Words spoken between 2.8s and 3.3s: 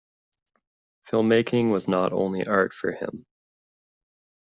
him.